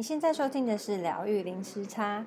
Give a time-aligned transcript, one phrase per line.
[0.00, 2.24] 你现在收听的是疗愈零时差。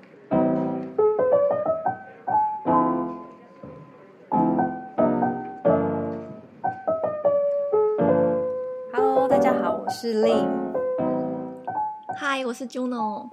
[8.94, 10.48] Hello，大家好，我是 Lin。
[12.20, 13.28] Hi，我是 Juno。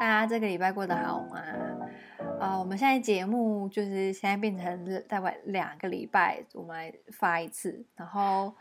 [0.00, 1.38] 大家这个礼拜过得好吗？
[2.40, 8.52] 啊、uh，我们现在节目就是现在变成大概两个礼拜我们来发一次，然后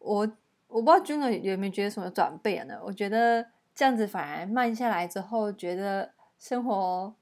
[0.00, 0.28] 我
[0.66, 2.76] 我不知道 Juno 有没有觉得什么转变呢？
[2.84, 3.46] 我觉得。
[3.80, 7.14] 这样子反而慢下来之后，觉得生活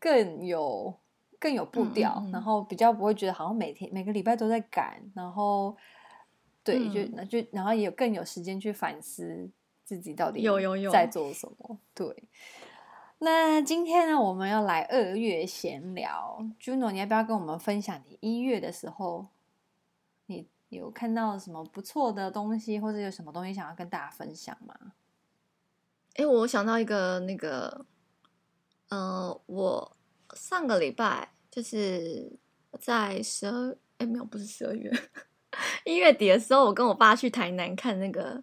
[0.00, 0.94] 更有
[1.38, 5.76] 更有步调，嗯嗯嗯，然后比较不会觉得好像每天每个礼拜都在赶，然后
[6.64, 9.50] 对，嗯、就就然后也有更有时间去反思
[9.84, 11.78] 自己到底有有有在做什么。
[11.94, 12.24] 对，
[13.18, 19.26] 那今天呢，我们要来二月闲聊，Juno，你要不要跟我们分享你一月的时候，
[20.24, 24.74] 你有看到什么不错的东西，或者有什么东西想要跟大家分享吗？
[26.14, 27.86] 哎，我想到一个那个，
[28.90, 29.96] 呃，我
[30.34, 32.38] 上个礼拜就是
[32.80, 34.92] 在十二，哎，没有，不是十二月，
[35.84, 38.42] 一月底的时候，我跟我爸去台南看那个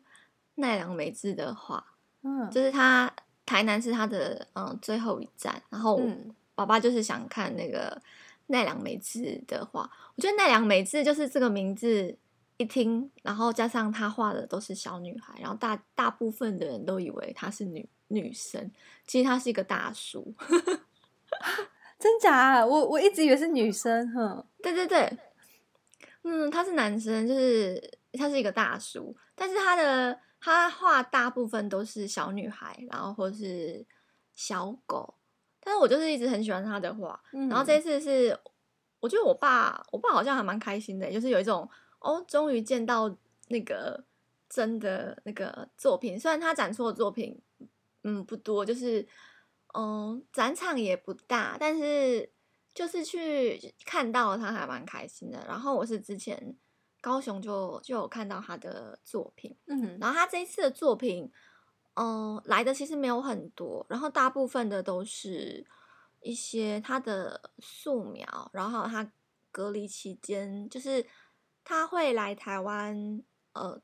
[0.55, 1.85] 奈良美智的画，
[2.23, 3.13] 嗯，就是他
[3.45, 6.11] 台南是他的嗯最后一站，然后我
[6.55, 8.01] 爸爸就是想看那个
[8.47, 12.17] 奈良美智的画，我觉得奈良美智就是这个名字。
[12.59, 18.69] 一听，然后加上他画的都是小女孩，然后大大部分的人都以为他是女女生，
[19.07, 20.35] 其实他是一个大叔，
[21.97, 22.65] 真假啊？
[22.65, 25.17] 我我一直以为是女生，哼，对对对，
[26.23, 33.85] 嗯，他是男生，就是他是一个大叔，但是他的他画大部分都是小女孩，然后或是
[34.33, 35.13] 小狗，
[35.61, 38.37] 但是我就是一直很喜欢他的画，嗯，然后这次是
[38.99, 41.65] 我觉得我爸我爸好像还蛮开心的，就是有一种。
[41.99, 43.13] 哦，终于见到
[43.49, 44.05] 那个
[44.47, 46.17] 真的那个作品。
[46.17, 47.41] 虽然他展出的作品，
[48.03, 49.05] 嗯，不多，就是
[49.73, 52.31] 嗯，展场也不大，但是
[52.73, 55.43] 就是去看到他还蛮开心的。
[55.45, 56.55] 然后我是之前
[57.01, 61.29] 高雄就就有看到他的作品，嗯，然后他这一次的作品，
[61.95, 65.65] 嗯，来的其实没有很多，然后大部分的都是
[66.21, 69.11] 一些他的素描，然后他
[69.51, 71.05] 隔离期间就是。
[71.69, 73.21] 他会来台湾，
[73.53, 73.79] 呃，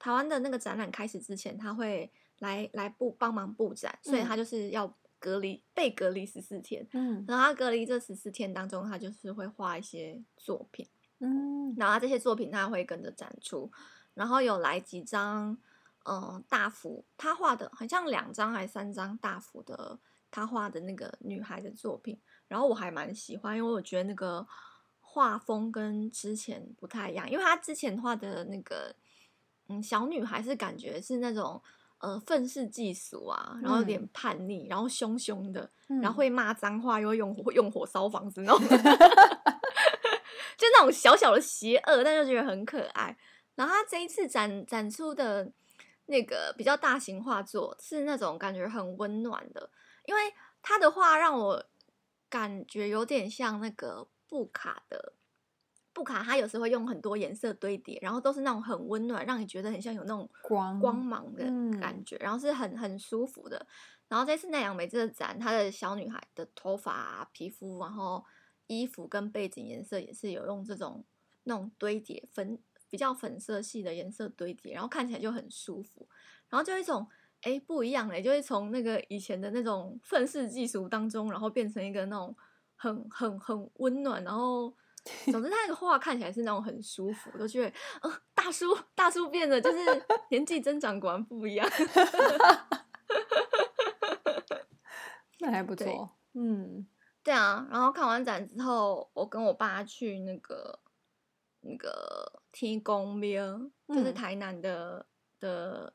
[0.00, 6.84] 台湾的那个展览开始之前，他会来来布帮忙布展，所以他就是要隔离、嗯、被隔离十四天。
[6.92, 10.88] 嗯，然后他隔离这十四天当中，他就是会画一些作品。
[11.20, 13.70] 嗯，然后他这些作品他会跟着展出，
[14.14, 15.56] 然后有来几张，
[16.02, 20.00] 嗯、呃，大幅他画的，好像两张还是三张大幅的
[20.32, 24.44] 他画的那个女孩的作品，然后我还蛮喜欢，因为我觉得那个。
[25.12, 28.94] 画风跟之前不太一样，因为他之前画的那个，
[29.66, 31.60] 嗯，小女孩是感觉是那种
[31.98, 38.60] 呃愤世嫉俗啊，然后有点叛逆，然后凶凶的，嗯、然后会骂脏话，又会用火用火烧房子那种，
[40.56, 43.18] 就那种小小的邪恶，但就觉得很可爱。
[43.56, 45.50] 然后他这一次展展出的
[46.06, 49.70] 那个比较大型画作是那种感觉很温暖的，
[50.06, 50.32] 因为
[50.62, 51.64] 他的画让我
[52.28, 54.06] 感觉有点像那个。
[54.30, 55.12] 布卡的
[55.92, 61.42] 布卡，它有时候会用很多颜色堆叠，然后都是那种很温暖，让你觉得很像有那种光光芒的
[61.80, 63.66] 感觉，然后是很很舒服的。
[64.06, 68.24] 然后这次奈良美智的展，她的小女孩的头发、皮肤，然后
[68.68, 71.04] 衣服跟背景颜色也是有用这种
[71.42, 72.56] 那种堆叠粉
[72.88, 76.08] 比较粉色系的颜色堆叠，然后看起来就很舒服。
[76.48, 77.04] 然后就一种
[77.42, 82.36] 哎不一样嘞，就会从那个以前的那种愤世嫉俗当中，然后变成一个那种。
[82.80, 84.74] 很很很温暖，然后
[85.30, 89.78] 总之他那个画看起来是那种很舒服，都觉得，呃，大叔大叔变得就是
[90.30, 91.68] 年纪增长果然不一样，
[95.40, 96.86] 那还不错，嗯，
[97.22, 97.66] 对啊。
[97.70, 100.80] 然后看完展之后，我跟我爸去那个
[101.60, 105.04] 那个天宫庙，就是台南的、
[105.40, 105.92] 嗯、的，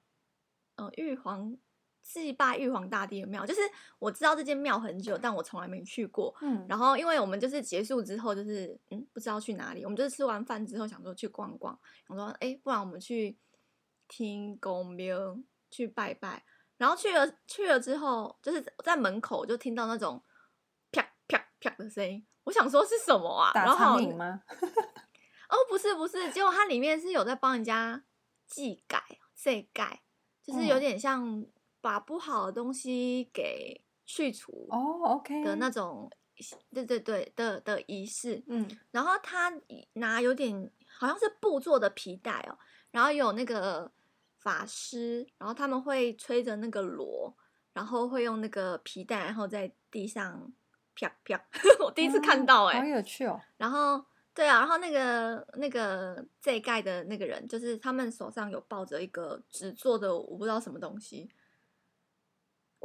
[0.75, 1.57] 呃，玉皇。
[2.05, 3.61] 祭拜玉皇大帝的庙，就是
[3.97, 6.33] 我知道这间庙很久，但我从来没去过。
[6.39, 13.35] 嗯，然后因为我们就是结束之后，就是嗯，不知道去哪里，我们就是吃完饭之后想说去逛逛，想说哎，不然我们去
[14.07, 15.35] 听公庙
[15.71, 16.45] 去拜拜。
[16.77, 20.23] 然后去了去了之后，就是在门口就听到那种
[20.91, 23.51] 啪啪啪的声音，我想说是什么啊？
[23.51, 24.43] 打苍蝇吗？
[25.49, 28.03] 哦，不是不是，结果它里面是有在帮人家
[28.45, 29.01] 祭改、
[29.33, 30.03] 祭改，
[30.43, 31.43] 就是有点像。
[31.85, 36.59] 嗯把不好的东西给去除哦，OK 的那种，oh.
[36.73, 39.53] 对对对的的仪式，嗯，然后他
[39.93, 42.57] 拿有点好像是布做的皮带哦，
[42.89, 43.91] 然后有那个
[44.39, 47.31] 法师，然后他们会吹着那个锣，
[47.73, 50.51] 然后会用那个皮带，然后在地上
[50.95, 51.39] 啪啪。
[51.85, 53.39] 我第一次看到、欸，哎、嗯，好有趣哦。
[53.57, 54.03] 然后，
[54.33, 61.29] 对啊，然后那个那个这一盖的那个人，就是他们手上有抱着一个纸做的，我不知道什么东西。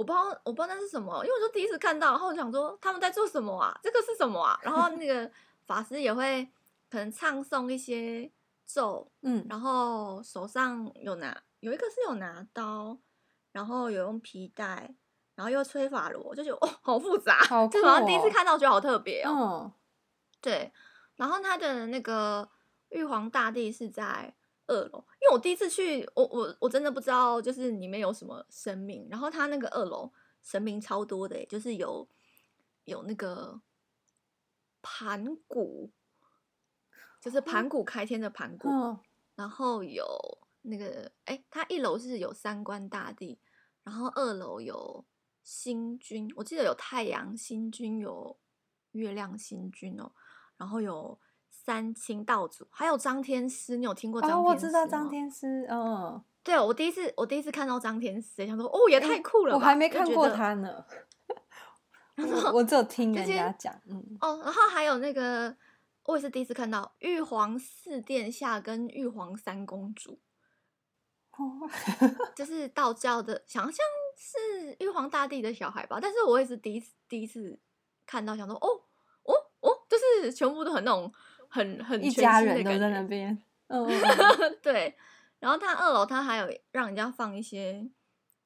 [0.01, 3.79] 我不知道，我不知道那是什么，因为我就第一次看到，然后我想说他们在做什么啊？
[3.83, 4.59] 这个是什么啊？
[4.63, 5.31] 然后那个
[5.67, 6.49] 法师也会
[6.91, 8.31] 可能唱诵一些
[8.65, 12.97] 咒， 嗯，然后手上有拿有一个是有拿刀，
[13.53, 14.95] 然后有用皮带，
[15.35, 19.65] 然后又吹法螺，就觉得哦，好复杂，好哦，就好像第一次看到，觉得好特别哦。
[19.65, 19.73] 嗯，
[20.41, 20.73] 对，
[21.17, 22.49] 然后他的那个
[22.89, 24.35] 玉皇大帝是在。
[24.71, 29.09] 二楼，因为我第一次去，我我我真的不知道，就是里面有什么神明。
[29.11, 32.09] 然后他那个二楼神明超多的，就是有
[32.85, 33.61] 有那个
[34.81, 35.91] 盘古，
[37.21, 38.69] 就是盘古开天的盘古。
[38.69, 39.01] 嗯、
[39.35, 40.07] 然后有
[40.63, 43.41] 那个，哎，他一楼是有三官大帝，
[43.83, 45.05] 然后二楼有
[45.43, 48.39] 星君，我记得有太阳星君，有
[48.93, 50.13] 月亮星君哦，
[50.57, 51.21] 然后有。
[51.63, 54.43] 三清道祖，还有张天师，你有听过张天师吗？
[54.43, 60.85] 哦，我知道张天师，嗯，对，我第一次，我第一次看到张天师，想说，哦，也太酷了吧，我还没看过他呢，
[62.17, 65.55] 我，我只有听人家讲，嗯，哦，然后还有那个，
[66.05, 70.19] 我也是第一次看到玉皇四殿下跟玉皇三公主，
[71.33, 71.69] 哦，
[72.35, 73.77] 就是道教的，想像
[74.17, 77.61] 是玉皇大帝的小孩吧，但是我也是第一次第一次
[78.07, 78.69] 看到，想说，哦，
[79.25, 81.13] 哦，哦，就是全部都很那种。
[81.51, 83.37] 很很一家人都在那边，
[83.67, 83.87] 嗯，
[84.63, 84.97] 对。
[85.41, 87.89] 然后他二楼他还有让人家放一些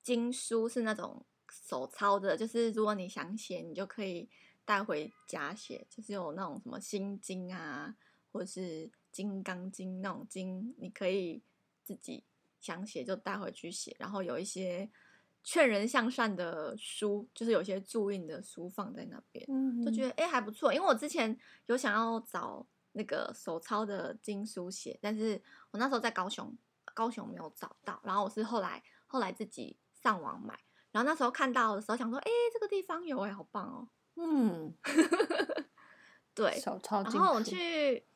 [0.02, 4.28] 经书，是那种手抄的，就是如果你想写，你就可以
[4.64, 7.94] 带回家写，就是有那种什么心经啊，
[8.32, 11.42] 或者是金刚经那种经，你可以
[11.82, 12.22] 自己
[12.60, 13.94] 想写就带回去写。
[13.98, 14.88] 然后有一些
[15.42, 20.72] 劝人向善的书，就是有些注印的书放在那边，嗯，就觉得哎还不错。
[20.72, 21.36] 因为我之前
[21.66, 22.64] 有想要找。
[22.96, 25.42] 那个手抄的经书写，但是
[25.72, 26.56] 我那时候在高雄，
[26.94, 30.56] 高雄没有找到，然后我是后来后来自己上网买，
[30.92, 34.72] 然后那时候看到的时候想说，哎，这个地方有哎，好棒哦，嗯，
[36.34, 38.06] 对，手抄，然后我去，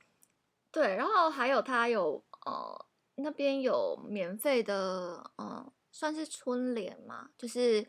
[0.70, 2.86] 对，然后还有他有呃
[3.16, 7.84] 那边有免费的，呃，算是春联嘛，就是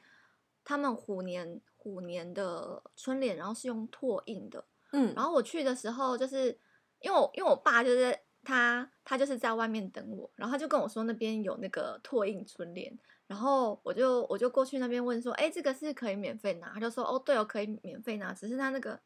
[0.63, 6.59] 他们虎年虎年的春联，然后是用拓印的，嗯，然后我去的时候就是。
[7.01, 12.97] 因为我因为我爸就是他，他就是在外面等我，然后他就跟我说那边有那个拓印春联，
[13.27, 16.71] 然后我就我就过去那边问说，哎，这个是可以免费拿？
[16.73, 18.99] 他就说，哦，对哦，可以免费拿，只是他那个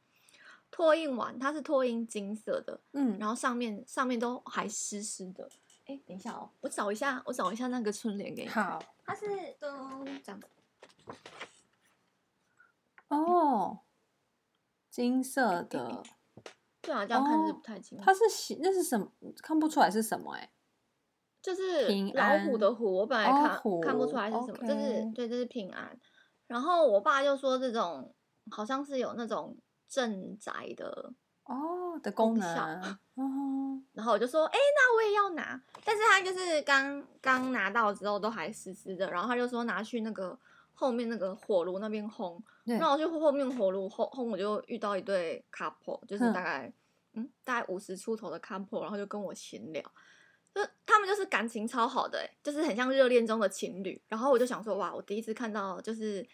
[0.72, 5.50] 拓印完，它是拓印金色的，嗯，然后上面上面都还湿湿的。
[5.86, 8.50] 哎，等一下哦，我找一下，我找一下那个春联给你。
[8.50, 9.28] 好，它是
[9.60, 10.48] 都这样的。
[13.10, 13.80] 哦，
[14.90, 16.02] 金色的。
[16.84, 18.04] 对啊，这样看是不太清楚。
[18.04, 19.08] 它是喜，那是什么？
[19.42, 20.50] 看不出来是什么哎、欸。
[21.42, 24.58] 就是老虎的虎，我本来看、哦、看不出来是什么。
[24.62, 25.98] 这、就是对，这是平安。
[26.46, 28.14] 然后我爸就说这种
[28.52, 29.58] 好像是有那种
[29.90, 31.14] 镇宅的
[31.46, 32.82] 哦的功能。
[33.16, 33.82] 哦。
[33.94, 35.62] 然后我就说，哎，那我也要拿。
[35.84, 40.38] 但是他就是刚刚拿到之后都还湿湿的，然后他就说拿去那个
[40.74, 42.42] 后面那个火炉那边烘。
[42.66, 46.72] 那我去后面火炉烘烘，我就遇到一对 couple，就是大概
[47.14, 49.84] 嗯，嗯大概五十出头的 couple，然后就跟我闲聊，
[50.56, 54.02] 就他们就是感情超好的，欸，就是很像热恋中的情侣。
[54.08, 56.26] 然后我就想说，哇，我第一次看到就是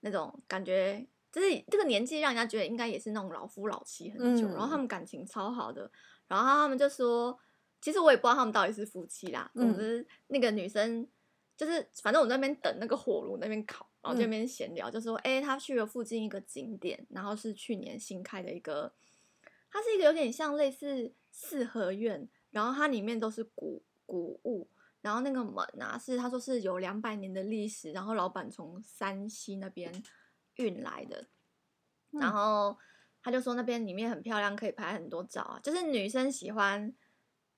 [0.00, 5.90] 那种感觉，就是这个年纪让人家觉得应该也是那种老夫老妻很久，嗯，然后他们感情超好的。
[6.26, 7.38] 然后他们就说，
[7.82, 9.50] 其实我也不知道他们到底是夫妻啦。
[9.54, 11.06] 总之，那个女生
[11.54, 13.86] 就是反正我在那边等那个火炉那边烤。
[14.04, 18.92] 然后这边闲聊，就说，哎、欸，他去了附近一个景点，然后是去年新开的一个，
[19.70, 24.68] 它是一个有点像类似四合院，然后它里面都是古古物，
[25.00, 29.90] 然后那个门啊，是他说是有两百年的历史，然后老板从山西那边
[30.56, 31.26] 运来的，
[32.10, 32.76] 然后
[33.22, 36.94] 他就说那边里面很漂亮，可以拍很多照啊，就是女生喜欢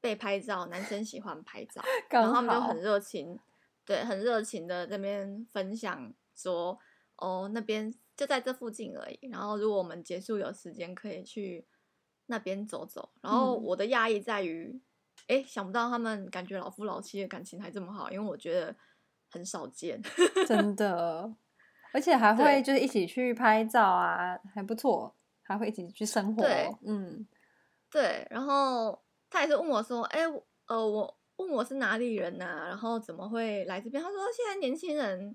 [0.01, 3.37] 被拍照，男生喜欢拍照， 然后他们就很热情，
[3.85, 6.15] 对，很热情的这边分享。
[6.37, 6.79] 说
[7.17, 9.29] 哦，那边就在这附近而已。
[9.33, 11.67] 然后如果我们结束有时间，可以去
[12.27, 13.11] 那边走走。
[13.23, 14.81] 然后我的讶异在于，
[15.29, 18.77] 哎、嗯，想不到他们感觉老夫老妻的感情还这么好，因为我觉得
[19.31, 20.01] 很少见，
[20.47, 21.35] 真的。
[21.93, 26.43] 而且还会就是一起去拍照啊，还不错，还会一起去生活。
[26.43, 27.27] 对，嗯，
[27.91, 28.27] 对。
[28.29, 30.21] 然后他也是问我说，哎，
[30.67, 34.03] 呃，我问我是哪里人呐、啊，然后怎么会来这边？
[34.03, 35.35] 他说现在年轻人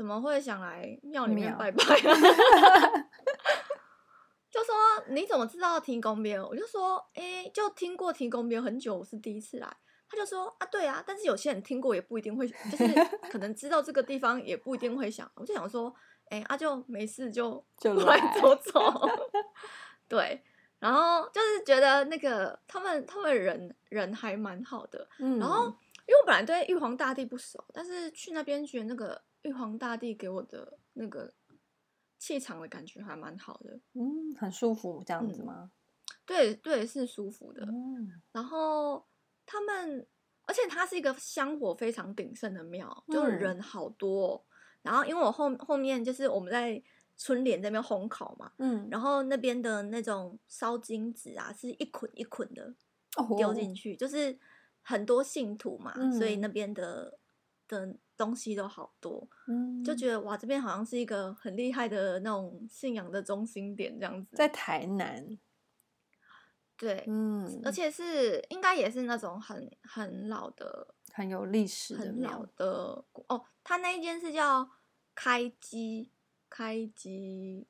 [0.00, 1.92] 怎么会想来庙里面拜 拜啊？
[4.50, 4.74] 就说
[5.08, 6.48] 你怎么知道天公庙？
[6.48, 9.68] 我就说哎，就听过天公庙很久，我是第一次来。
[10.08, 12.86] 他就说啊，对啊，但是有些人听过也不一定会，就是
[13.30, 15.30] 可能知道这个地方也不一定会想。
[15.34, 15.94] 我就想说，
[16.30, 19.06] 哎，啊就没事就就来走走，
[20.08, 20.42] 对。
[20.78, 25.38] 然后就是觉得那个他们他们人人还蛮好的，嗯。
[25.38, 31.32] 然后因为我本来对玉皇大帝不熟，但是去那边觉得那个玉皇大帝给我的那个
[32.18, 35.70] 气场的感觉还蛮好的，嗯，很舒服这样子吗？
[35.70, 35.70] 嗯、
[36.26, 37.64] 对对，是舒服的。
[37.66, 38.20] 嗯。
[38.32, 39.06] 然后。
[39.52, 40.06] 他们，
[40.46, 44.44] 而且它是一个香火非常鼎盛的庙，就是人好多哦。
[44.44, 44.46] 嗯。
[44.82, 46.80] 然后，因为我后后面就是我们在
[47.16, 52.72] 春联那边烘烤嘛，嗯，然后那边的那种烧金纸啊，是一捆一捆的
[53.36, 54.38] 丢进去，哦，就是
[54.82, 57.18] 很多信徒嘛，嗯，所以那边的
[57.66, 65.38] 的东西都好多，嗯，就觉得哇，这边好像是一个很厉害的那种信仰的中心点这样子，在台南。
[66.76, 73.42] 对，嗯，而且是应该也是那种很很老的、很有历史的很老的哦。
[73.64, 74.68] 他那一间是叫
[75.14, 76.10] 开基
[76.50, 77.66] 开基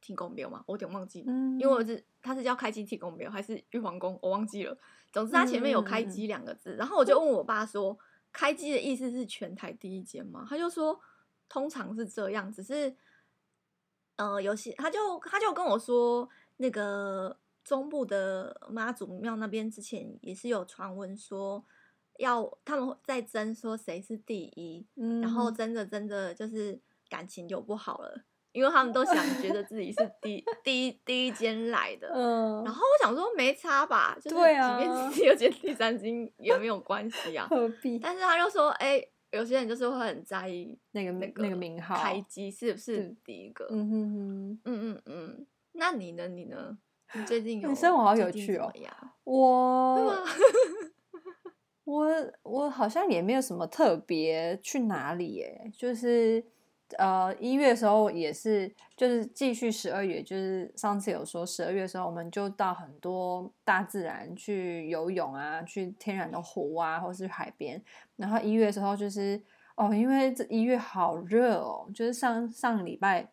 [0.00, 4.76] 天公庙嘛，我有点忘记，嗯，因为我是他是叫开基天公庙还是玉皇宫，我忘记了。
[5.12, 7.96] 总之他前面有开基两个字，嗯，然后我就问我爸说，
[8.34, 10.44] 开机的意思是全台第一间吗？
[10.46, 11.00] 他就说
[11.48, 12.94] 通常是这样，只是
[14.16, 17.40] 呃有些他就他就跟我说那个。
[17.64, 21.64] 中部的妈祖庙那边之前也是有传闻说，
[22.18, 34.42] 要他们在争说谁是第一，嗯，然后争着争着就是感情就不好了，因为他们都想觉得自己是第第一第一间来的，嗯，然后我想说没差吧，就是即
[34.78, 37.98] 便是第二间第三间也没有关系啊，何必？
[37.98, 43.66] 但是他就说，哎、欸，有些人就是会很在意那个那个那个名号开机是不是第一个？
[43.70, 46.28] 嗯哼哼，嗯嗯嗯，那你呢？
[46.28, 46.78] 你呢？
[47.12, 48.72] 你最近有你生活好有趣哦！
[49.24, 50.24] 我
[51.84, 52.08] 我
[52.42, 56.44] 我好像也没有什么特别去哪里耶，就是
[56.98, 67.82] 呃一月的时候也是，就是继续十二月，就是上次有说十二月的时候，我们就到很多大自然去游泳啊，去天然的湖啊，或是海边。
[68.16, 69.42] 然后一月的时候就是
[69.76, 73.30] 哦，因为这一月好热哦，就是上上礼拜。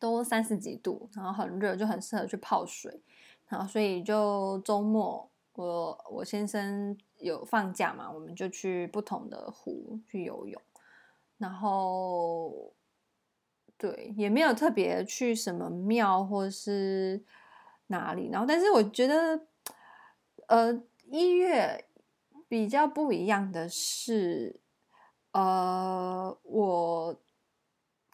[0.00, 3.02] 都三十几度，然后很热，就很适合去泡水。
[3.48, 10.62] 然后所以就周末，我我先生有放假嘛，我们就去不同的湖去游泳。
[11.38, 12.74] 然后
[13.76, 17.24] 对，也没有特别去什么庙或是
[17.86, 18.28] 哪里。
[18.30, 19.46] 然后但是我觉得，
[20.48, 21.86] 呃，一月
[22.48, 24.60] 比较不一样的是，
[25.32, 27.20] 呃，我。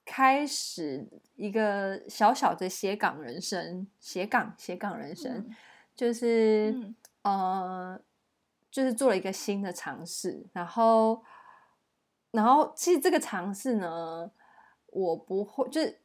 [0.07, 5.57] 开始一个小小的斜杠人生，斜杠斜杠人生，嗯、
[5.97, 8.01] 就是、嗯、呃，
[8.71, 11.25] 就是做了一个新的尝试，然后，
[12.35, 14.29] 然后其实这个尝试呢，
[14.87, 16.01] 我不会，就是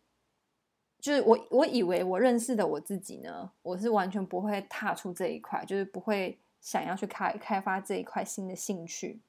[1.00, 9.22] 就是我我以为我认识的我自己呢，我是完全不会踏出这一块，就是不会想要去开开发这一块新的兴趣。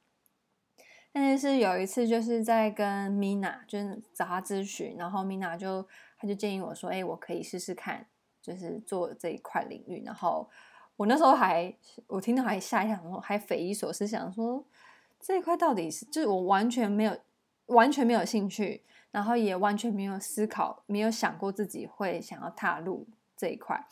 [1.10, 5.88] 但是有一次，就是在跟 Mina 就是找他咨询，然后 Mina 就
[6.18, 8.06] 他就建议我说：“哎，我可以试试看，
[8.42, 10.50] 就是做这一块领域。”然后
[10.96, 11.74] 我那时候还
[12.06, 14.62] 我听到还吓一跳，还匪夷所思，想说
[15.20, 17.16] 这一块到底是就是我完全没有
[17.66, 23.86] 完全没有兴趣，然后也完全没有思考，没有想过自己会想要踏入这一块。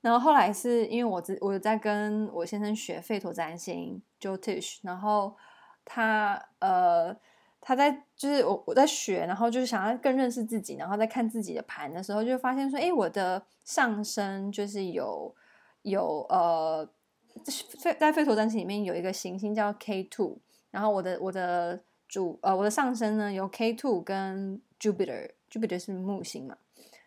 [0.00, 5.36] 然后后来是因为我我在跟我先生学费陀占星 Jotish，然后。
[5.86, 7.14] 他呃，
[7.60, 15.34] 他在就是我我在学，然后就是想要更认识自己，然后在看自己的盘的时候，就发现说，哎，我的上升就是有
[15.82, 16.88] 有呃，
[17.78, 20.38] 在在吠陀占星里面有一个行星叫 K two，
[20.74, 26.58] 然后我的我的主呃我的上升呢有 K two 跟 Jupiter，Jupiter 是木星嘛，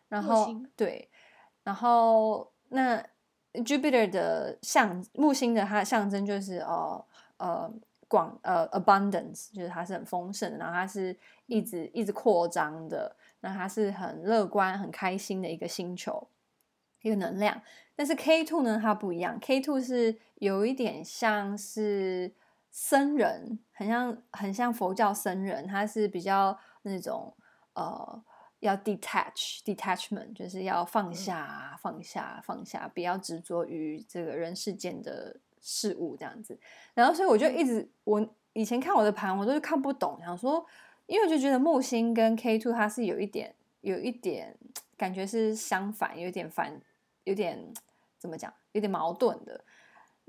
[0.07, 1.09] 然后对，
[1.63, 3.03] 然后那
[3.53, 7.05] Jupiter 的象木星的它的象征就是哦
[7.37, 7.47] 呃。
[7.47, 7.73] 呃
[8.09, 11.13] 广呃，abundance 就是它是很丰盛的，然后它是
[11.45, 16.25] 一直一直扩张的，那它是很乐观、很开心的一个星球，
[17.01, 17.61] 一个能量。
[17.97, 22.31] 但是 K two 呢，它不一样，K two 是有一点像是
[22.71, 27.33] 僧人，很像很像佛教僧人，他是比较那种
[27.73, 28.23] 呃，
[28.59, 36.59] 要 detach detachment，就是要放下、放下、放下，不要执着于这个人世间的事物这样子。
[36.93, 40.65] 然后所以我就一直我以前看我的盘，我都是看不懂，想说，
[41.05, 44.57] 因为我就觉得木星跟 K two 它是有一点有一点
[44.95, 46.81] 感觉是相反，有点反，
[47.23, 47.73] 有点
[48.17, 49.63] 怎么讲，有点矛盾的。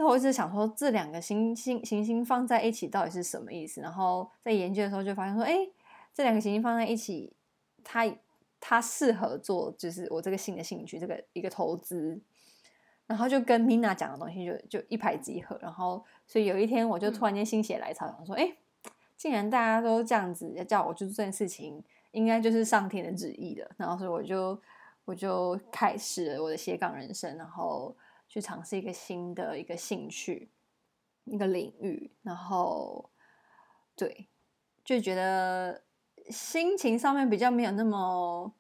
[0.00, 3.80] 那我一直想说，这两个行星行星放在一起到底是什么意思？
[3.80, 5.58] 然后在研究的时候就发现说，哎，
[6.14, 7.32] 这两个行星放在一起，
[7.82, 8.06] 它
[8.60, 12.16] 它适合做就是我这个新的兴趣，这个一个投资，
[13.08, 15.58] 然后就跟 Mina 讲的东西就就一拍即合。
[15.60, 18.56] 然后所以有一天我就突然间心血来潮，想说，哎，
[19.16, 23.68] 既然大家都这样子要叫我去做这件事情，应该就是上天的旨意的。
[23.76, 24.62] 然后所以我就
[25.04, 27.92] 我就开始了我的斜杠人生，然后。
[28.38, 30.48] 去尝试一个新的一个兴趣，
[31.24, 33.10] 一个领域，然后
[33.96, 34.28] 对，
[34.84, 35.82] 就觉得
[36.30, 38.54] 心情上面比较没有那么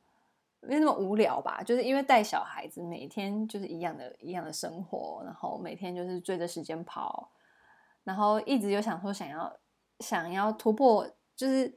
[0.58, 1.62] 没有那么无聊吧。
[1.62, 7.30] 就是因为带小孩子，每天就是一样的一样的生活，然后每天就是追着时间跑，
[8.02, 9.56] 然后一直有想说想要
[10.00, 11.72] 想要突破，就是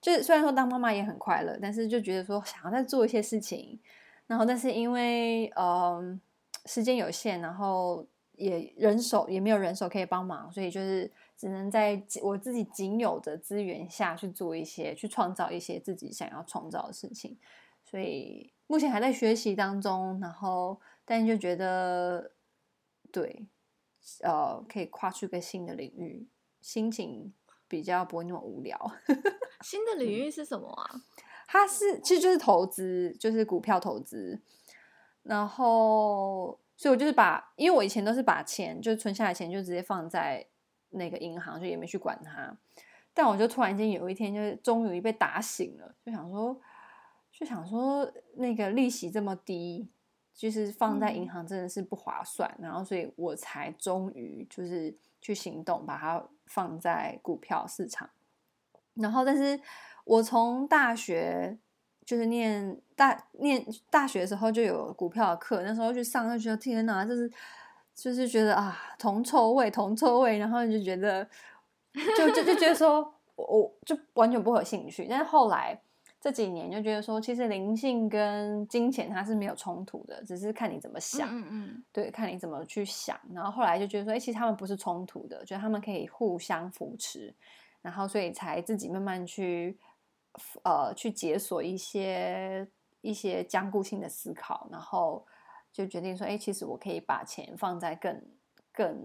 [0.00, 3.78] 就是虽然说当妈妈也很快乐，但是就觉得说想要再做一些事情，
[4.26, 6.18] 然后但是因为嗯。
[6.66, 17.38] 时间有限，然后也人手也没有人手可以帮忙，所以就是只能在我自己仅有的资源下去做一些，去创造一些自己想要创造的事情。
[17.84, 22.32] 所以目前还在学习当中，然后但就觉得
[23.10, 23.46] 对，
[24.22, 26.26] 呃，可以跨出一个新的领域，
[26.60, 27.34] 心情
[27.68, 28.78] 比较不会那么无聊。
[29.62, 30.90] 新的领域是什么啊？
[30.94, 31.00] 嗯，
[31.48, 34.40] 它是其实就是投资，就是股票投资。
[35.24, 40.44] 然后，所以我就是把，因为我以前都是把钱，就存下来钱就直接放在
[40.90, 42.56] 那个银行，就也没去管它。
[43.14, 46.60] 但我就突然间有一天，就是终于被打醒了，就想说，
[47.30, 49.88] 就想说那个利息这么低，
[50.34, 52.52] 就是放在银行真的是不划算。
[52.58, 58.10] 嗯、然后，所以我才终于就是去行动，把它放在股票市场。
[58.94, 59.60] 然后，但是
[60.04, 61.58] 我从大学。
[62.04, 67.30] 就是念大念大学的时候就有股票的课，那时候去上就觉得天哪，就是
[67.94, 71.26] 就是觉得啊铜臭味铜臭味，然后就觉得
[72.16, 73.00] 就就就觉得说
[73.36, 75.06] 我我就完全不会有兴趣。
[75.08, 75.80] 但是后来
[76.20, 81.28] 这几年就觉得说，其实灵性跟金钱它是没有冲突的，只是看你怎么想。
[81.30, 83.18] 嗯嗯，对，看你怎么去想。
[83.32, 87.32] 然后后来就觉得说，哎，其实他们不是冲突的，觉得他们可以互相扶持，
[87.80, 89.78] 然后所以才自己慢慢去。
[90.64, 92.66] 呃，去解锁一些
[93.02, 95.26] 一些僵固性的思考，然后
[95.70, 98.22] 就决定说，哎，其实我可以把钱放在更
[98.72, 98.98] 更，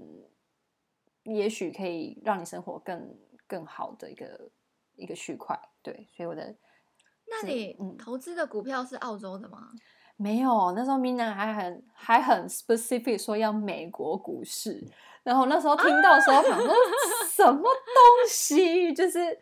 [1.24, 4.50] 也许可以让你生活更更好的一个
[4.96, 5.60] 一个区块。
[5.82, 6.56] 对，所以我的，
[7.30, 9.72] 那你投资的股票是澳洲的吗？
[9.74, 9.80] 嗯，
[10.16, 14.82] 没有，那时候 Mina 还很还很 specific 说要美国股市，
[15.24, 16.74] 然后那时候听到的时候，想说
[17.28, 19.38] 什么东西，就是。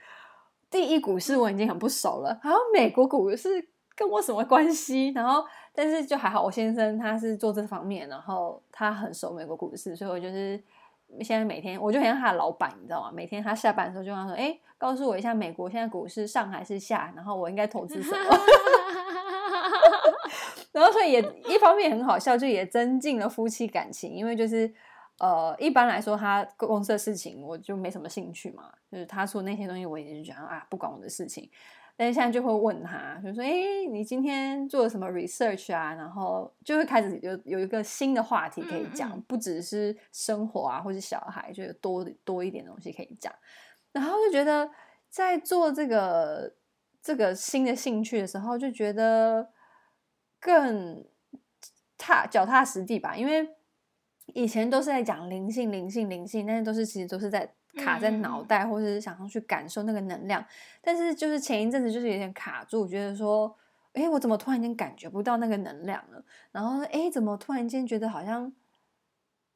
[0.70, 5.12] 第一股市我已经很不熟了，然后美国股市跟我什么关系？
[5.12, 10.62] 然后但是就还好，我先生他是做这方面，然后他很熟美国股市，所以我就是
[11.22, 13.12] 现在每天我就很像他的老板，你知道吗？
[13.14, 17.14] 每天他下班的时候就跟他说：“哎，告诉我一下美国现在股市上还是下？
[17.16, 18.18] 然后我应该投资什么？”
[20.74, 24.74] 然后所以也一方面很好笑，就也增进了夫妻感情，因为就是。
[25.18, 28.72] 呃，一般来说，他公司的事情我就没什么兴趣嘛。
[28.92, 31.50] 就是他说那些东西，我也是觉得啊，不管我的事情。
[31.98, 43.34] 但是现在就会问他，就说：“哎，你今天做了什么 research 啊？”然后就会开始有有一个新的话题可以讲，嗯嗯不只是生活啊，或是小孩，就有多多一点东西可以讲。
[43.94, 44.70] 然后就觉得
[45.10, 46.54] 在做这个
[47.02, 49.50] 这个新的兴趣的时候，就觉得
[50.42, 51.06] 更
[51.98, 53.50] 踏脚踏实地吧，因为。
[54.34, 60.44] 以前都是在讲灵性、灵性、灵性，但是都是其实都是在卡在脑袋，或者是想要去感受那个能量。
[60.82, 63.56] 但是就是前一阵子就是有点卡住，觉得说，
[63.94, 66.24] 哎，我怎么突然间感觉不到那个能量了？
[66.52, 68.52] 然后，哎，怎么突然间觉得好像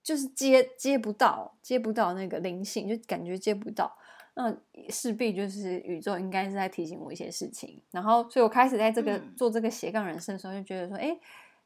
[0.04, 3.98] 就是接接不到，接不到那个灵性，就感觉接不到。
[4.36, 4.56] 那
[4.90, 7.82] 势必就是宇宙应该是在提醒我一些事情。
[7.92, 11.18] 然后，所以我开始在这个、嗯、做这个斜杠人生的时候，就觉得说，哎，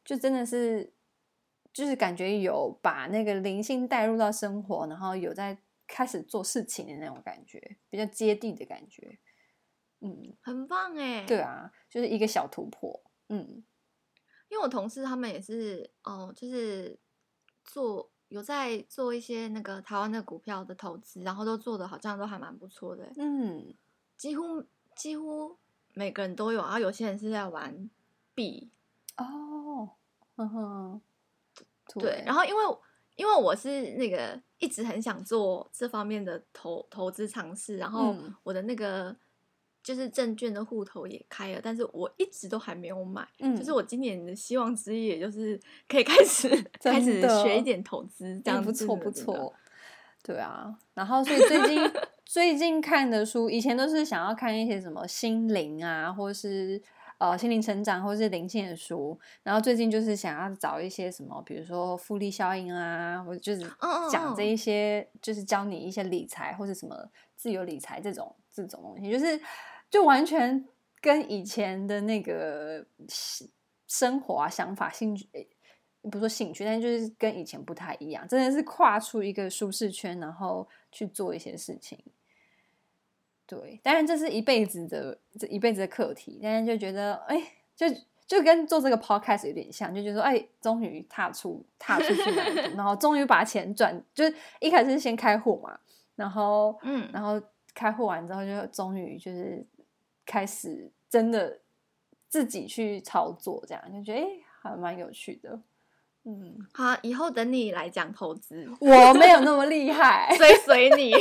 [0.05, 0.91] 就真的是。
[1.73, 5.57] 就是感觉有把那个灵性带入到生活，然后有在
[5.88, 9.17] 开始做事情的那种感觉，比较接地的感觉，
[9.99, 11.25] 嗯，很棒哎。
[11.25, 13.63] 对啊，就是一个小突破，嗯，
[14.49, 16.99] 因为我同事他们也是哦，就是
[17.63, 23.73] 做有在做一些那个台湾的股票的投资，然后都做的好像都还蛮不错的，嗯，
[24.15, 24.63] 几乎
[24.95, 25.57] 几乎
[25.93, 27.89] 每个人都有，然后有些人是在玩
[28.36, 28.71] 币，
[29.17, 29.89] 哦，
[30.36, 31.01] 呵呵。
[31.99, 32.61] 对，然后因为
[33.15, 39.15] 因为我是那个一直很想做这方面的投投资尝试，然后我的那个
[39.83, 43.27] 就是证券的户头也开了，但是我一直都还没有买。
[43.39, 46.49] 嗯，就是我今年的希望之一，也就是可以开始
[46.81, 49.53] 开始学一点投资，这样不错不错。
[50.23, 51.91] 对啊，然后所以最近
[52.25, 56.81] 最近看的书，以前都是想要看一些什么心灵啊，或是。
[57.19, 63.62] 呃，心灵成长或是灵性的书，然后最近就是想要找一些什么，比如说复利效应啊，或者就是
[64.12, 65.21] 讲这一些，oh, oh, oh.
[65.21, 69.39] 就是教你一些理财或者什么自由理财这种这种东西，就是
[69.89, 70.65] 就完全
[70.99, 72.86] 跟以前的那个
[73.88, 75.28] 生活啊、想法、兴趣，
[76.12, 81.97] 不说兴趣，但就是跟以前不太一样，真的是跨出一个舒适圈，然后去做一些事情。
[83.45, 87.41] 对，当然这是一辈子的这一辈子的课题，但是就觉得哎，
[87.75, 87.86] 就
[88.25, 92.43] 就跟做这个 podcast 有点像，就觉得说哎，终于踏出踏出去了，
[92.75, 95.77] 然后终于把钱赚，就是一开始是先开户嘛，
[96.15, 97.41] 然后嗯，然后
[97.75, 99.65] 开户完之后就终于就是
[100.25, 101.60] 开始真的
[102.29, 104.27] 自己去操作，这样就觉得哎，
[104.62, 105.60] 还蛮有趣的。
[106.25, 111.13] 嗯，好，以后等你来讲投资，我没有那么厉害， 随随你。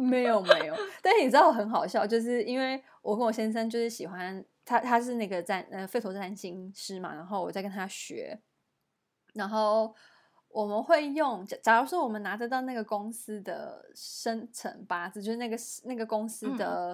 [0.08, 8.40] 没有没有，但是你知道我很好笑，就是因为我跟我先生就是喜欢他，他是那个占呃费陀占星师嘛，然后我在跟他学，
[9.34, 9.94] 然后
[10.48, 16.92] 我们会用假假如说我们拿得到那个公司的生辰八字，就是那个那个公司的、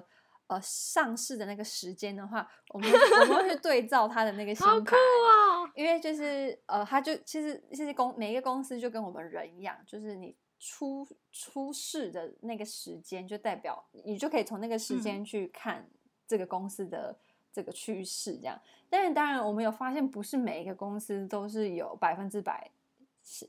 [0.48, 10.36] 嗯、呃上市的那个时间的话，我们我们会去对照他的那个 星盘，哦、因为就是呃他就其实其实公每一个公司就跟我们人一样，就是你。
[10.58, 15.88] 出出事的那个时间，就代表你就可以从那个时间去看
[16.26, 17.18] 这个公司的
[17.52, 18.60] 这个趋势，这样。
[18.88, 22.70] 但是当然，我们有发现，不是每一个公司都是有百分之百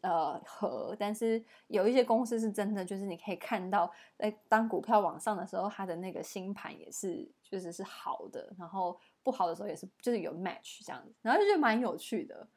[0.02, 12.48] 呃合，但是有一些公司是真的，就是你可以看到，在当股票往上的时候，它的那个新盘也是就是是好的，然后不好的时候也是就是有 match 这样子，然后就觉得蛮有趣的。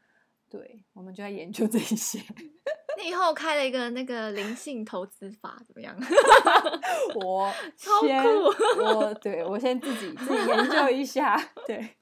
[0.48, 2.18] 对，我们就在研究这一些。
[2.98, 5.96] 你以后开了一个那个灵性投资法怎么样？
[7.24, 8.84] 我超酷！
[8.84, 11.36] 我 对我先自己自己研究一下。
[11.66, 11.96] 对，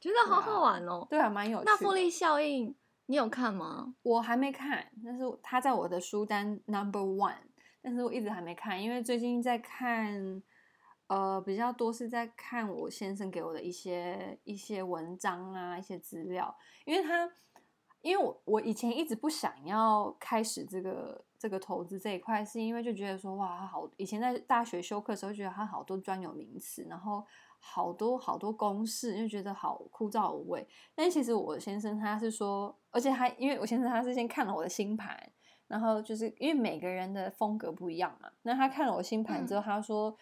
[0.00, 1.06] 觉得好好玩哦。
[1.10, 1.64] 对啊，蛮有趣。
[1.66, 2.74] 那复利效应
[3.06, 3.94] 你有看吗？
[4.02, 7.34] 我还没看，但是他在我的书单 number one，
[7.82, 10.42] 但是我一直还没看，因为最近在看。
[11.08, 17.26] 呃，比较多是在看我先生给我的一些一些文章啊，一些资料，因为他，
[18.02, 27.24] 因为我我以前一直不想要开始这个这个投资这一块，是因为就觉得说哇，好，以前在大学修课的时候，觉得他好多专有名词，然后
[27.58, 30.66] 好多好多公式，就觉得好枯燥无味。
[30.94, 35.32] 但其实我先生他是说，而且他因为我先生他是先看了我的星盘，
[35.66, 40.10] 然后就是因为每个人的风格不一样嘛，那他看了我星盘之后，他说。
[40.10, 40.16] 嗯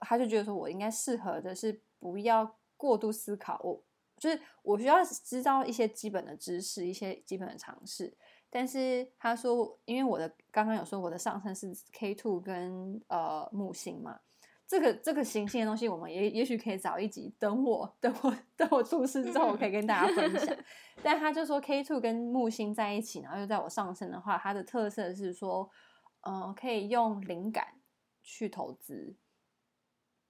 [0.00, 3.80] 他就觉得说，我应该适合的是不要过度思考，我
[4.26, 8.12] 就是我需要知道一些基本的知识，一些基本的常识。
[8.50, 14.18] 但是他说，因为我的刚刚有说我的上升是 K two 跟呃木星嘛，
[14.66, 20.56] 这个这个行星的东西，我们也也许可以找一集，等我等我等我出事之后，我可以跟大家分享。
[21.04, 25.70] 但他就说 K two 跟木星在一起，然后又在我上升的话，它的特色是说，
[26.22, 27.80] 嗯、呃，可以用灵感
[28.22, 29.14] 去投资。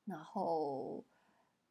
[0.05, 1.05] 然后，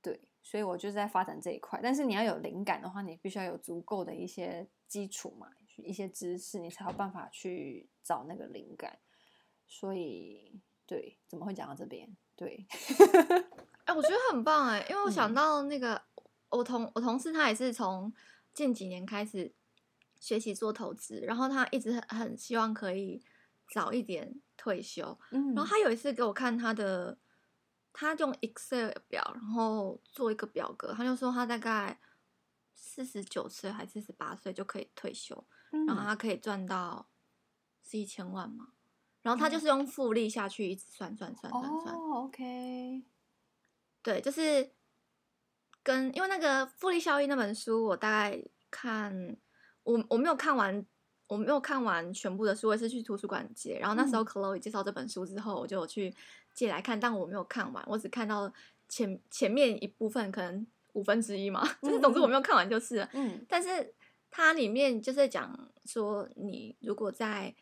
[0.02, 1.80] 对，所以我就是在发展这一块。
[1.82, 9.00] 但是你要有灵感的话，你必须要有足够的一些基础嘛，一些知识，你才有办法去找那个灵感。
[9.68, 12.16] 所以，对，怎么会讲到这边？
[12.36, 12.64] 对，
[13.86, 18.14] 哎，我觉得很棒哎，因为我想到那个、嗯、我同我同事，他也是从
[18.54, 19.52] 近几年开始
[20.20, 23.20] 学习做投资，然后他一直很很希望可以
[23.74, 25.18] 早一点退休。
[25.32, 27.18] 嗯，然后他有一次给我看他的。
[27.98, 31.98] 他用 Excel 表，然后做一个表格，他就说他大概
[32.74, 37.08] 四十九岁还是四十八岁就可以退休，嗯、然后他可以赚到
[37.82, 38.74] 是一千万嘛，
[39.22, 41.96] 然后他就是用复利下去，一直算算算算算。
[41.96, 43.04] 哦，OK，
[44.04, 44.70] 对，就是
[45.82, 49.38] 跟因为那个复利效应那本书，我大概看
[49.84, 50.86] 我我没有看完，
[51.28, 56.14] 我没有看完全部的书，我也是去图书馆借，然后那时候 Chloe 介绍这本书之后，我就去。
[56.56, 58.50] 借来看，但我没有看完，我只看到
[58.88, 63.10] 前前面一部分，可能五分之一嘛， 就是总之我没有看完就是了。
[63.12, 63.94] 嗯，但是
[64.32, 67.54] 它里面就是讲说，你如果在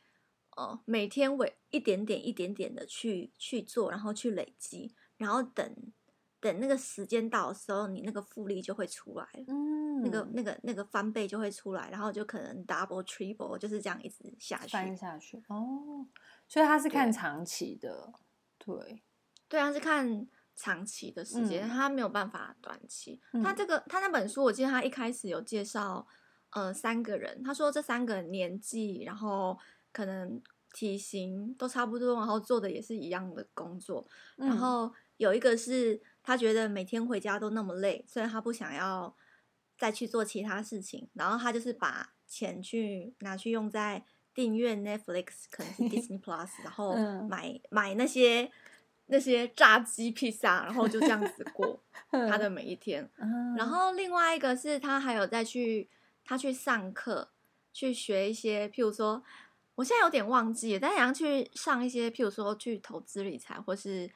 [0.56, 5.76] 呃每天为一点点一点点的去去做，然后去累积，然后等
[6.44, 16.06] 等那个时间到的时候，你那个复利就会出来，嗯，那个那个那个翻倍就会出来，然后就可能 double triple 就是这样一直下去翻下去哦。
[16.46, 18.12] 所以他是看长期的，
[18.58, 19.02] 对对，
[19.48, 23.22] 对，他是看长期的时间，他、嗯、没有办法短期。
[23.32, 26.06] 嗯、他这个他那本书，我记得他一开始有介绍，
[26.50, 29.58] 呃，三个人，他说这三个年纪，然后
[29.94, 30.42] 可能
[30.74, 34.06] 体型都差不多，然后做的也是一样的工作，
[34.40, 36.02] 嗯、然后有一个是。
[36.24, 39.14] 他觉得每天回家都那么累，所以他不想要
[39.78, 41.10] 再去做其他事情。
[41.14, 46.96] 然后他就是把钱去拿去用在订阅 Netflix，可能是 Disney Plus，然后
[47.28, 48.50] 买买那些
[49.08, 51.78] 那些炸鸡披萨，然后就这样子过
[52.10, 53.10] 他的每一天。
[53.58, 55.90] 然后另外一个是他还有再去
[56.24, 57.30] 他去上课，
[57.74, 59.22] 去学一些，譬如说，
[59.76, 64.10] 我现在有点忘记了，但想要去上一些，譬如说去投资理财或是。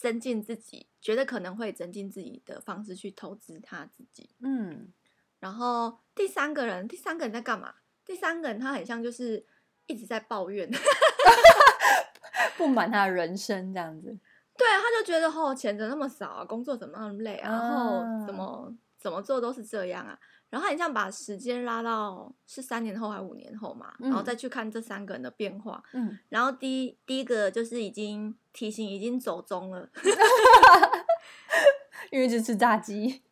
[0.00, 4.30] 增进自己，觉得可能会增进自己的方式去投资他自己。
[4.42, 4.92] 嗯，
[5.38, 7.74] 然后第三个人，第三个人在干嘛？
[8.04, 9.46] 第三个人他很像就是
[9.86, 10.70] 一直在抱怨，
[12.56, 14.18] 不满他的人生这样子。
[14.56, 20.18] 对，他就觉得哦，钱怎么那么少啊，工作怎么那么累啊，然后怎么怎么做都是这样啊。
[20.50, 25.82] 然后他很像把时间拉到是三年后还是五年后嘛，嗯、然后再去看这三个人的变化。
[25.92, 29.90] 嗯，然后第一第一个就是已经体型已经走中了，
[32.10, 33.22] 因为一直吃炸鸡。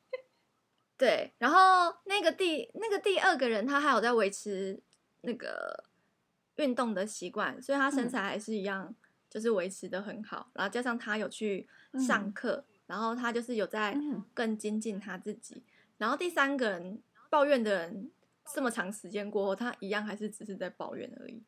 [0.99, 4.83] 对，然后那个第那个第二个人他还有在维持
[5.23, 5.85] 那个
[6.57, 8.97] 运动的习惯，所以他身材还是一样，嗯、
[9.31, 10.51] 就是维持的很好。
[10.53, 11.67] 然后加上他有去
[12.07, 13.97] 上课，嗯、然后他就是有在
[14.35, 15.63] 更精进他自己。
[15.97, 17.03] 然后第三个人。
[17.31, 18.11] 抱怨的人
[18.55, 21.43] 这么长时间过后，他一样还是只是在抱怨而已。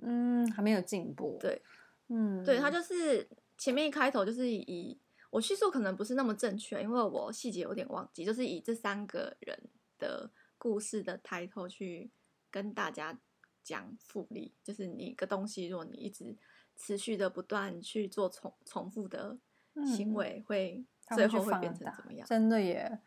[0.00, 1.38] 嗯，还没有进步。
[1.40, 1.62] 对，
[2.08, 4.98] 嗯，对他就是前面一开头就是以
[5.30, 9.58] 我叙述可能不是那么正确，因为我细节有点忘记，就是以这三个人
[9.98, 12.10] 的故事的抬头去
[12.50, 13.18] 跟大家
[13.62, 16.36] 讲复利，就是你一个东西，如果你一直
[16.76, 19.38] 持续的不断去做重重复的
[19.86, 22.26] 行为，嗯、会最后会变成怎么样？
[22.26, 23.00] 真的耶。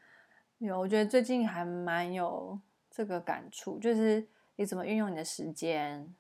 [0.65, 2.59] 有，我觉得最近还蛮有
[2.91, 6.13] 这个感触，就是你怎么运用你的时间，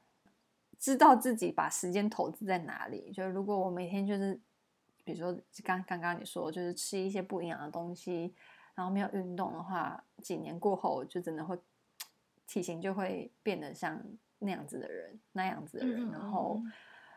[0.79, 3.11] 知道自己把时间投资在哪里。
[3.11, 4.39] 就如果我每天就是，
[5.03, 8.33] 比如说刚刚刚你说，就是吃一些不营养的东西，
[8.73, 11.57] 然后没有运动的话，几年过后就真的会
[12.47, 14.01] 体型就会变得像
[14.39, 16.11] 那样子的人，那样子的人。
[16.11, 16.61] 然后，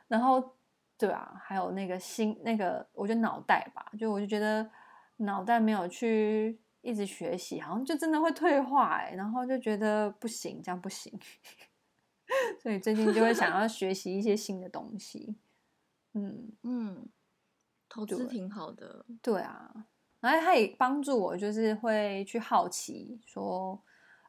[0.07, 0.55] 然后
[0.97, 4.71] 对啊，还有那个心，那个我觉得脑袋吧，就我就觉得
[5.17, 6.61] 脑袋没有去。
[6.89, 11.13] 一直学习，好像就真的会退化哎，然后就觉得不行，这样不行，
[12.63, 15.37] 所以最近就会想要学习一些新的东西。
[16.15, 17.09] 嗯嗯，
[17.89, 19.87] 投资挺好的，对啊，
[20.21, 23.81] 然后他也帮助我，就是会去好奇说，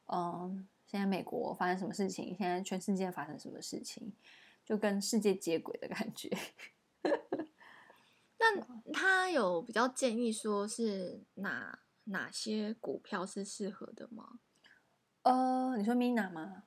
[0.07, 2.35] 嗯，现在美国发生什么事情？
[2.37, 4.11] 现在全世界发生什么事情？
[4.65, 6.29] 就跟世界接轨的感觉。
[8.37, 11.79] 那他有比较建议说是哪？
[12.09, 14.39] 哪些股票是适合的吗？
[15.23, 16.63] 呃，你说 Mina 吗？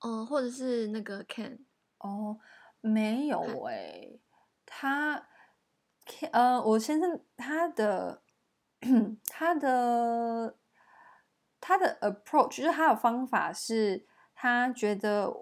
[0.00, 1.58] 哦、呃，或者是那个 Ken？
[1.98, 2.38] 哦，
[2.80, 4.20] 没有哎、欸，
[4.64, 5.28] 他
[6.32, 8.22] 呃，我先生他的
[9.26, 10.58] 他的
[11.60, 15.32] 他的 approach 就是他的方法是，他觉得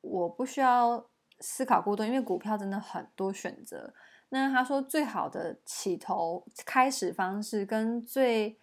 [0.00, 3.94] 我不需要思考过多，因为股票真的很多选择。
[4.32, 8.56] 那他说，最好的起头开始方式跟最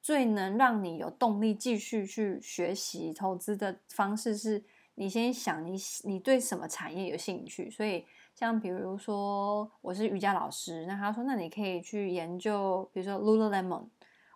[0.00, 7.68] 最能让你有动力继续去学习投资的方式是，你先想你你对什么产业有兴趣。
[7.68, 13.88] 所以，像比如说我是瑜伽老师，那他说，那你可以去研究，比如说 Lululemon，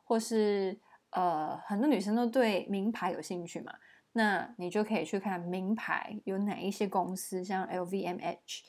[0.02, 0.76] 或是
[1.10, 3.72] 呃很多女生都对名牌有兴趣嘛，
[4.14, 8.62] 那你就可以去看名牌有哪一些公司，像 LVMH。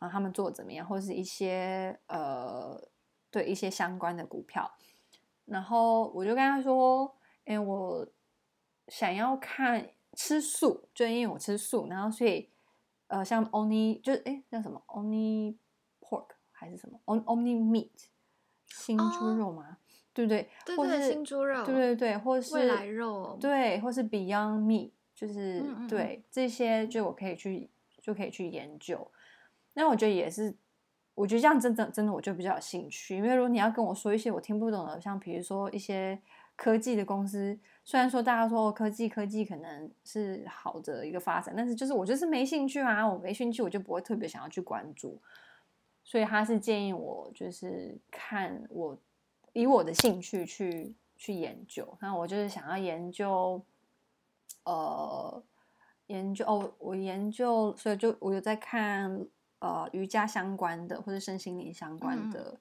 [0.00, 2.82] 啊，他们做的怎么样，或是一些呃，
[3.30, 4.68] 对一些相关的股票，
[5.44, 8.06] 然后我就跟他说，哎，我
[8.88, 12.48] 想要看吃素，就因为我吃素，然后所以
[13.06, 15.56] 呃，像 Only 就是哎叫什么 Only
[16.00, 17.90] Pork 还是什么 Only Meat
[18.66, 19.76] 新猪肉吗？
[20.14, 20.48] 对不对？
[20.64, 29.10] 对对，新猪肉，对对对，或是未来肉，对，或是 Beyond Meat，就是对这些，就我可以去就可以去研究。
[29.74, 30.54] 那我觉得也是，
[31.14, 36.20] 我觉得这样真的真的我就比较有兴趣，因为如果你要跟我说一些我听不懂的，像比如说一些
[36.56, 45.20] 科技的公司，虽然说大家说科技科技可能是好的一个发展，但是就是我就是没兴趣啊，我没兴趣我就不会特别想要去关注。
[46.02, 48.98] 所以他是建议我就是看我
[49.52, 51.96] 以我的兴趣去去研究。
[52.00, 53.62] 那我就是想要研究，
[54.64, 55.42] 呃，
[56.08, 59.24] 研究哦，我研究，所以就我有在看
[59.60, 62.60] 呃瑜伽相关的或者身心灵相关的，嗯、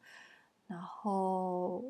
[0.67, 1.83] 然后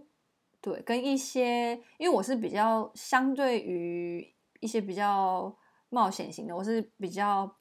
[0.62, 5.56] 对，跟一些因为我是比较相对于一些比较
[5.90, 7.58] 冒险型的，我是比较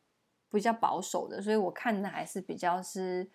[0.50, 3.30] 比较保守的，所以我看的还是比较是。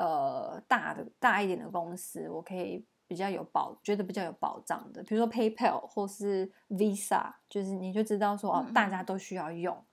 [0.00, 9.84] 呃，大的大一点的公司，我可以比较有保，觉得比较有保障的，比如说 PayPal 或是 Visa，就是你就知道说哦，大家都需要用，嗯、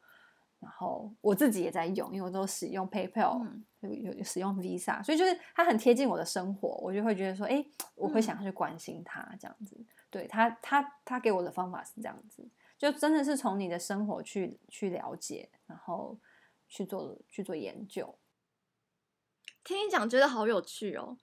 [0.65, 3.37] 然后我自己也在用，因为我都使用 PayPal，
[3.81, 9.75] 有、嗯、有使用 Visa，所以就是它很贴近我的生活，我就会觉得说，哎，我会想要去关心它这样子。
[9.77, 12.43] 嗯、对他，他他给我的方法是这样子，
[12.79, 16.17] 就真的是从你的生活去去了解，然后
[16.67, 18.17] 去做去做研究。
[19.63, 21.15] 听你讲，觉得好有趣哦，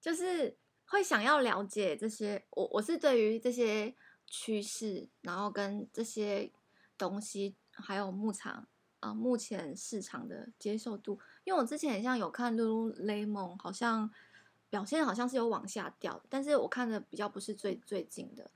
[0.00, 2.44] 就是会想要了解这些。
[2.50, 3.94] 我我是对于这些
[4.26, 6.50] 趋势，然后跟这些
[6.98, 8.66] 东西，还有牧场
[9.00, 11.18] 啊，目前市场的接受度。
[11.44, 14.10] 因为我之前好像有看 Lululemon，好像
[14.70, 18.50] 表现好像是有往下掉，但是我看的比较不是最最近的。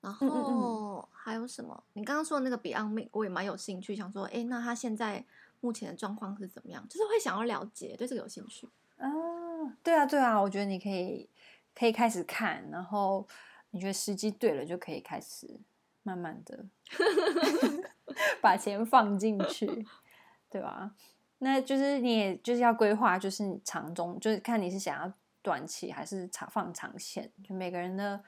[0.00, 1.84] 然后还有什么？
[1.94, 5.24] 你刚刚说的那个 Beyond Meat，我也蛮有兴趣，想说，哎，那他现在。
[5.60, 6.86] 目前的状况是怎么样？
[6.88, 9.10] 就是会想要了解，对这个有兴趣啊。
[9.82, 11.28] 对啊，对啊，我觉得你可以
[11.74, 13.26] 可以开始看，然后
[13.70, 15.58] 你觉得时机对了，就可以开始
[16.08, 16.64] 慢慢的
[18.40, 19.86] 把钱放进去，
[20.48, 20.94] 对吧？
[21.40, 27.30] 那就是你也就是要规划，就是长中，就是看你是想要短期还是长放长线。
[27.44, 28.24] 就每个人的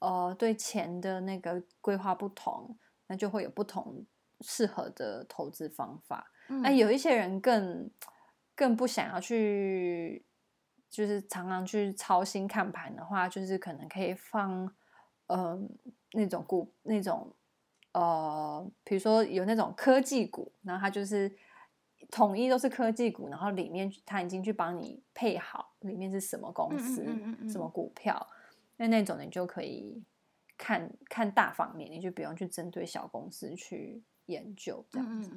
[0.00, 4.04] 呃对钱的那个规划不同，那就会有不同
[4.42, 6.30] 适合的投资方法。
[6.46, 7.90] 那有一些人更
[8.54, 10.22] 更不想要去，
[10.90, 14.64] 就是常常去操心看盘的话，就是可能可以放，
[15.26, 15.68] 嗯、呃，
[16.14, 17.30] 那种股那种，
[17.92, 21.30] 呃，比如说有那种科技股，然后它就是
[22.10, 27.04] 统一都是科技股，然后里面它已经去帮你配好里面是什么公司、
[27.48, 28.26] 什么股票，
[28.76, 30.02] 那那种你就可以
[30.56, 35.30] 看看大方面，你就不用去针对小公司去研究这样子。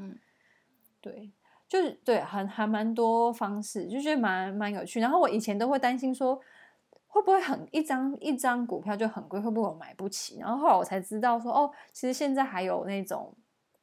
[0.99, 1.31] 对，
[1.67, 4.99] 就是对，还还蛮多方式，就觉得蛮蛮有趣。
[4.99, 6.39] 然后我以前都会担心说，
[7.07, 10.37] 会不会很一张一张股票就很贵，会不会我买不起？
[10.39, 13.35] 然后后来我才知道说，哦，其实现在还有那种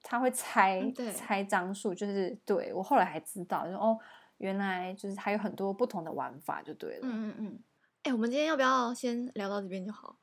[0.02, 3.98] 他会猜、嗯、猜张数，就是对我后来还知道，就哦，
[4.38, 7.00] 原来就是还有很多不同的玩法，就对了。
[7.02, 7.58] 嗯嗯嗯。
[8.04, 10.16] 哎、欸，我们今天要不要先聊到这边就好？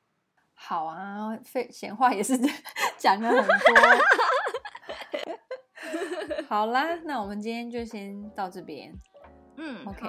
[0.54, 2.38] 好啊，废闲话也是
[2.96, 3.56] 讲了很多。
[6.48, 8.94] 好啦，那我们今天就先到这边。
[9.56, 10.08] 嗯，OK，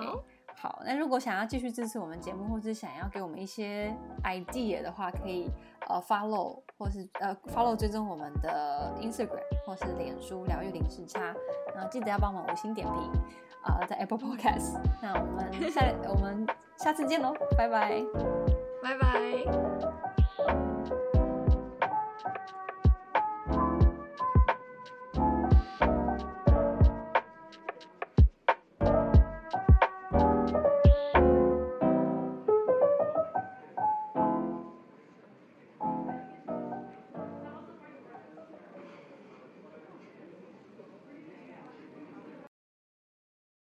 [0.64, 5.52] 好，那如果想要继续支持我们节目，或是想要给我们一些 idea 的话，可以
[5.90, 11.36] 呃 follow 或是呃 follow 追踪我们的 Instagram 或是脸书疗愈零时差。
[11.76, 12.96] 然后记得要帮我们五星点评
[13.64, 14.80] 啊、呃，在 Apple Podcast。
[15.02, 16.48] 那我们下 我们
[16.78, 18.02] 下次见喽，拜拜
[18.82, 19.93] 拜拜。